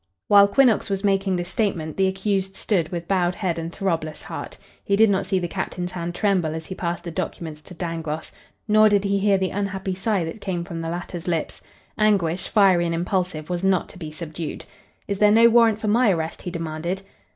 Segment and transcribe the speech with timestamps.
[0.29, 4.57] While Quinnox was making this statement the accused stood with bowed head and throbless heart.
[4.83, 8.31] He did not see the captain's hand tremble as he passed the documents to Dangloss,
[8.67, 11.61] nor did he hear the unhappy sigh that came from the latter's lips.
[11.99, 14.65] Anguish, fiery and impulsive, was not to be subdued.
[15.07, 17.03] "Is there no warrant for my arrest?" he demanded.